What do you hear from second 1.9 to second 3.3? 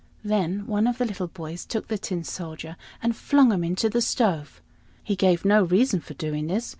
Tin Soldier and